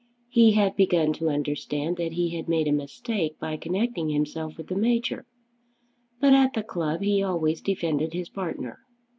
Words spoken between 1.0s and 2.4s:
to understand that he